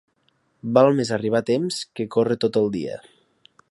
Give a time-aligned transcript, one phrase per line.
[0.77, 3.01] Val més arribar a temps que córrer tot el dia.